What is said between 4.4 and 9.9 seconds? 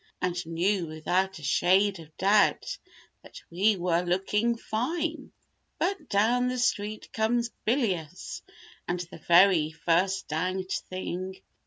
fine— But down the street comes "Bilious" and the very